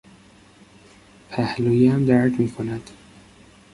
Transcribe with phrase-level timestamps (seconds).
[1.29, 2.89] پهلویم درد میکند.